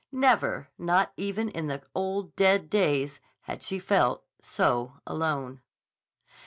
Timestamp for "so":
4.41-4.93